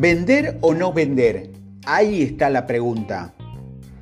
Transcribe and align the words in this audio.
¿Vender 0.00 0.56
o 0.62 0.72
no 0.72 0.94
vender? 0.94 1.50
Ahí 1.84 2.22
está 2.22 2.48
la 2.48 2.66
pregunta. 2.66 3.34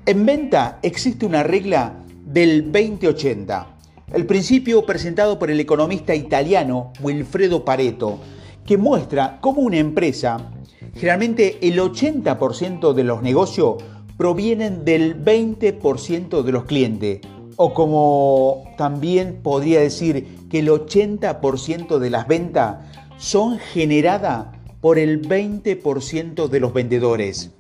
En 0.06 0.24
venta 0.24 0.78
existe 0.80 1.26
una 1.26 1.42
regla 1.42 2.04
del 2.24 2.70
2080, 2.70 3.66
el 4.12 4.24
principio 4.24 4.86
presentado 4.86 5.40
por 5.40 5.50
el 5.50 5.58
economista 5.58 6.14
italiano 6.14 6.92
Wilfredo 7.02 7.64
Pareto, 7.64 8.20
que 8.64 8.76
muestra 8.78 9.38
cómo 9.40 9.62
una 9.62 9.78
empresa, 9.78 10.52
generalmente 10.94 11.58
el 11.62 11.80
80% 11.80 12.92
de 12.92 13.02
los 13.02 13.20
negocios 13.20 13.82
provienen 14.16 14.84
del 14.84 15.20
20% 15.24 16.44
de 16.44 16.52
los 16.52 16.64
clientes, 16.66 17.22
o 17.56 17.74
como 17.74 18.72
también 18.78 19.40
podría 19.42 19.80
decir 19.80 20.46
que 20.48 20.60
el 20.60 20.68
80% 20.68 21.98
de 21.98 22.10
las 22.10 22.28
ventas 22.28 22.76
son 23.16 23.58
generadas 23.58 24.57
por 24.80 24.98
el 24.98 25.22
20% 25.22 26.48
de 26.48 26.60
los 26.60 26.72
vendedores. 26.72 27.50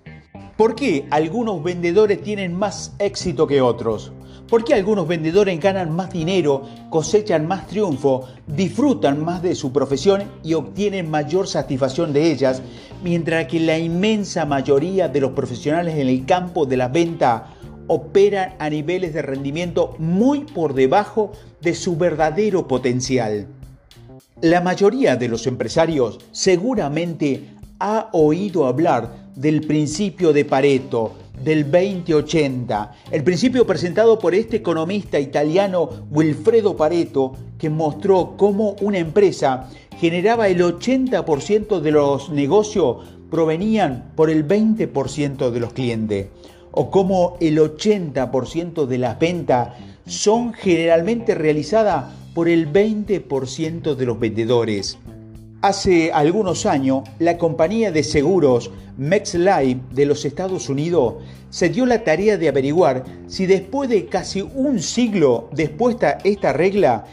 ¿Por 0.56 0.74
qué 0.74 1.06
algunos 1.10 1.62
vendedores 1.62 2.22
tienen 2.22 2.54
más 2.54 2.94
éxito 2.98 3.46
que 3.46 3.60
otros? 3.60 4.12
¿Por 4.48 4.64
qué 4.64 4.74
algunos 4.74 5.06
vendedores 5.06 5.60
ganan 5.60 5.94
más 5.94 6.10
dinero, 6.10 6.62
cosechan 6.90 7.46
más 7.46 7.66
triunfo, 7.66 8.24
disfrutan 8.46 9.22
más 9.22 9.42
de 9.42 9.54
su 9.54 9.72
profesión 9.72 10.22
y 10.42 10.54
obtienen 10.54 11.10
mayor 11.10 11.46
satisfacción 11.46 12.12
de 12.12 12.32
ellas, 12.32 12.62
mientras 13.02 13.46
que 13.46 13.60
la 13.60 13.78
inmensa 13.78 14.46
mayoría 14.46 15.08
de 15.08 15.20
los 15.20 15.32
profesionales 15.32 15.96
en 15.96 16.08
el 16.08 16.24
campo 16.24 16.66
de 16.66 16.76
la 16.78 16.88
venta 16.88 17.54
operan 17.88 18.54
a 18.58 18.70
niveles 18.70 19.12
de 19.12 19.22
rendimiento 19.22 19.94
muy 19.98 20.40
por 20.40 20.72
debajo 20.72 21.32
de 21.60 21.74
su 21.74 21.96
verdadero 21.96 22.66
potencial? 22.66 23.48
La 24.40 24.60
mayoría 24.60 25.16
de 25.16 25.28
los 25.28 25.46
empresarios 25.46 26.18
seguramente 26.32 27.50
ha 27.78 28.08
oído 28.12 28.66
hablar 28.66 29.28
del 29.34 29.60
principio 29.62 30.32
de 30.32 30.44
Pareto, 30.44 31.14
del 31.42 31.70
2080, 31.70 32.92
el 33.12 33.22
principio 33.22 33.66
presentado 33.66 34.18
por 34.18 34.34
este 34.34 34.56
economista 34.56 35.20
italiano 35.20 35.88
Wilfredo 36.10 36.76
Pareto, 36.76 37.32
que 37.58 37.70
mostró 37.70 38.34
cómo 38.36 38.74
una 38.80 38.98
empresa 38.98 39.68
generaba 39.98 40.48
el 40.48 40.60
80% 40.60 41.80
de 41.80 41.90
los 41.90 42.30
negocios 42.30 42.96
provenían 43.30 44.12
por 44.16 44.30
el 44.30 44.46
20% 44.46 45.50
de 45.50 45.60
los 45.60 45.72
clientes, 45.72 46.28
o 46.72 46.90
cómo 46.90 47.36
el 47.40 47.58
80% 47.58 48.86
de 48.86 48.98
las 48.98 49.18
ventas 49.18 49.70
son 50.06 50.52
generalmente 50.54 51.34
realizadas 51.34 52.14
por 52.38 52.48
el 52.48 52.72
20% 52.72 53.96
de 53.96 54.06
los 54.06 54.20
vendedores. 54.20 54.96
Hace 55.60 56.12
algunos 56.12 56.66
años, 56.66 57.02
la 57.18 57.36
compañía 57.36 57.90
de 57.90 58.04
seguros 58.04 58.70
MexLife 58.96 59.80
de 59.90 60.06
los 60.06 60.24
Estados 60.24 60.68
Unidos 60.68 61.14
se 61.50 61.68
dio 61.68 61.84
la 61.84 62.04
tarea 62.04 62.38
de 62.38 62.48
averiguar 62.48 63.02
si 63.26 63.46
después 63.46 63.90
de 63.90 64.06
casi 64.06 64.42
un 64.42 64.78
siglo 64.78 65.48
después 65.50 65.98
de 65.98 66.14
esta 66.22 66.52
regla 66.52 67.06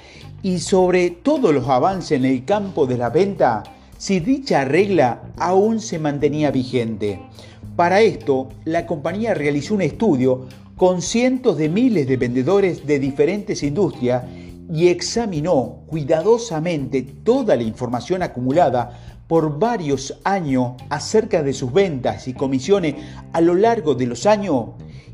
y 0.43 0.59
sobre 0.59 1.09
todos 1.09 1.51
los 1.51 1.67
avances 1.69 2.19
en 2.19 2.25
el 2.25 2.45
campo 2.45 2.85
de 2.85 2.99
la 2.99 3.09
venta, 3.09 3.63
si 3.97 4.19
dicha 4.19 4.63
regla 4.63 5.23
aún 5.37 5.79
se 5.79 5.97
mantenía 5.97 6.51
vigente. 6.51 7.19
Para 7.75 8.01
esto, 8.01 8.49
la 8.63 8.85
compañía 8.85 9.33
realizó 9.33 9.73
un 9.73 9.81
estudio 9.81 10.45
con 10.77 11.01
cientos 11.01 11.57
de 11.57 11.69
miles 11.69 12.05
de 12.07 12.17
vendedores 12.17 12.85
de 12.85 12.99
diferentes 12.99 13.63
industrias 13.63 14.23
y 14.71 14.87
examinó 14.87 15.83
cuidadosamente 15.87 17.01
toda 17.01 17.55
la 17.55 17.63
información 17.63 18.23
acumulada 18.23 18.99
por 19.27 19.57
varios 19.57 20.19
años 20.23 20.73
acerca 20.89 21.41
de 21.43 21.53
sus 21.53 21.73
ventas 21.73 22.27
y 22.27 22.33
comisiones 22.33 22.95
a 23.33 23.41
lo 23.41 23.55
largo 23.55 23.95
de 23.95 24.05
los 24.05 24.25
años 24.25 24.69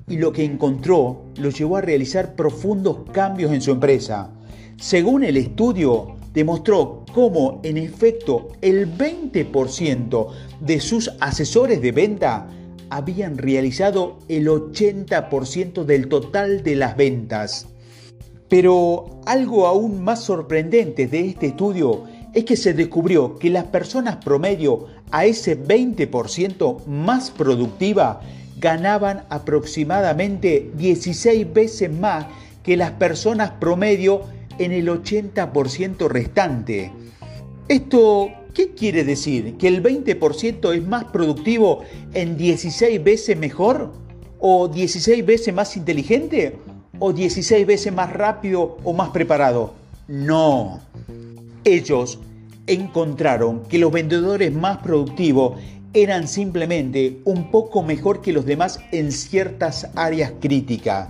y 0.07 0.17
lo 0.17 0.33
que 0.33 0.43
encontró 0.43 1.25
lo 1.37 1.49
llevó 1.49 1.77
a 1.77 1.81
realizar 1.81 2.35
profundos 2.35 3.09
cambios 3.11 3.51
en 3.51 3.61
su 3.61 3.71
empresa. 3.71 4.29
Según 4.77 5.23
el 5.23 5.37
estudio, 5.37 6.15
demostró 6.33 7.05
cómo 7.13 7.61
en 7.63 7.77
efecto 7.77 8.49
el 8.61 8.97
20% 8.97 10.27
de 10.59 10.79
sus 10.79 11.11
asesores 11.19 11.81
de 11.81 11.91
venta 11.91 12.47
habían 12.89 13.37
realizado 13.37 14.19
el 14.27 14.47
80% 14.47 15.85
del 15.85 16.09
total 16.09 16.63
de 16.63 16.75
las 16.75 16.97
ventas. 16.97 17.70
Pero 18.51 19.21
algo 19.25 19.65
aún 19.65 20.03
más 20.03 20.25
sorprendente 20.25 21.07
de 21.07 21.25
este 21.25 21.47
estudio 21.47 22.03
es 22.33 22.43
que 22.43 22.57
se 22.57 22.73
descubrió 22.73 23.39
que 23.39 23.49
las 23.49 23.63
personas 23.63 24.17
promedio 24.17 24.87
a 25.09 25.23
ese 25.23 25.57
20% 25.57 26.85
más 26.85 27.31
productiva 27.31 28.19
ganaban 28.59 29.23
aproximadamente 29.29 30.69
16 30.75 31.53
veces 31.53 31.97
más 31.97 32.25
que 32.61 32.75
las 32.75 32.91
personas 32.91 33.51
promedio 33.51 34.23
en 34.59 34.73
el 34.73 34.89
80% 34.89 36.09
restante. 36.09 36.91
¿Esto 37.69 38.31
qué 38.53 38.71
quiere 38.71 39.05
decir? 39.05 39.55
¿Que 39.55 39.69
el 39.69 39.81
20% 39.81 40.75
es 40.75 40.85
más 40.85 41.05
productivo 41.05 41.83
en 42.13 42.35
16 42.35 43.01
veces 43.01 43.37
mejor? 43.37 43.93
¿O 44.39 44.67
16 44.67 45.25
veces 45.25 45.53
más 45.53 45.77
inteligente? 45.77 46.57
O 47.03 47.11
16 47.11 47.65
veces 47.65 47.91
más 47.91 48.13
rápido 48.13 48.77
o 48.83 48.93
más 48.93 49.09
preparado. 49.09 49.73
No. 50.07 50.79
Ellos 51.63 52.19
encontraron 52.67 53.63
que 53.63 53.79
los 53.79 53.91
vendedores 53.91 54.53
más 54.53 54.77
productivos 54.77 55.59
eran 55.93 56.27
simplemente 56.27 57.19
un 57.25 57.49
poco 57.49 57.81
mejor 57.81 58.21
que 58.21 58.31
los 58.31 58.45
demás 58.45 58.79
en 58.91 59.11
ciertas 59.11 59.89
áreas 59.95 60.33
críticas. 60.39 61.09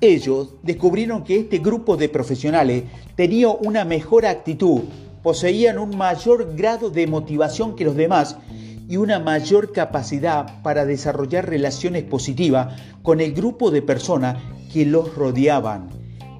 Ellos 0.00 0.54
descubrieron 0.62 1.22
que 1.24 1.40
este 1.40 1.58
grupo 1.58 1.98
de 1.98 2.08
profesionales 2.08 2.84
tenía 3.14 3.50
una 3.50 3.84
mejor 3.84 4.24
actitud, 4.24 4.80
poseían 5.22 5.78
un 5.78 5.94
mayor 5.94 6.56
grado 6.56 6.88
de 6.88 7.06
motivación 7.06 7.76
que 7.76 7.84
los 7.84 7.96
demás 7.96 8.38
y 8.88 8.96
una 8.96 9.18
mayor 9.18 9.72
capacidad 9.72 10.62
para 10.62 10.86
desarrollar 10.86 11.48
relaciones 11.48 12.04
positivas 12.04 12.80
con 13.02 13.20
el 13.20 13.34
grupo 13.34 13.70
de 13.70 13.82
personas 13.82 14.42
que 14.72 14.86
los 14.86 15.14
rodeaban. 15.14 15.90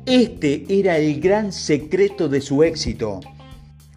Este 0.06 0.64
era 0.68 0.96
el 0.96 1.20
gran 1.20 1.52
secreto 1.52 2.28
de 2.30 2.40
su 2.40 2.62
éxito. 2.62 3.20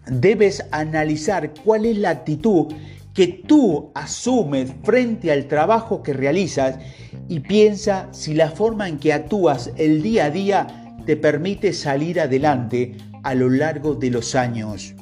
Debes 0.06 0.64
analizar 0.70 1.54
cuál 1.64 1.86
es 1.86 1.96
la 1.96 2.10
actitud 2.10 2.66
que 3.14 3.26
tú 3.28 3.90
asumes 3.94 4.72
frente 4.84 5.32
al 5.32 5.46
trabajo 5.46 6.02
que 6.02 6.12
realizas 6.12 6.78
y 7.28 7.40
piensa 7.40 8.08
si 8.12 8.34
la 8.34 8.50
forma 8.50 8.88
en 8.88 8.98
que 8.98 9.12
actúas 9.12 9.70
el 9.76 10.02
día 10.02 10.26
a 10.26 10.30
día 10.30 10.96
te 11.06 11.16
permite 11.16 11.72
salir 11.72 12.20
adelante 12.20 12.96
a 13.22 13.34
lo 13.34 13.48
largo 13.48 13.94
de 13.94 14.10
los 14.10 14.34
años. 14.34 14.94